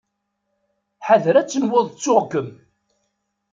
[1.07, 2.49] Ḥader ad tenwuḍ ttuɣ-kem!